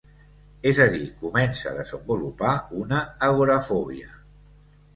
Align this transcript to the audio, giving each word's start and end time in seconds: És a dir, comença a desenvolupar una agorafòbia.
És 0.71 0.79
a 0.85 0.87
dir, 0.93 1.01
comença 1.19 1.67
a 1.71 1.75
desenvolupar 1.81 2.55
una 2.81 3.05
agorafòbia. 3.31 4.13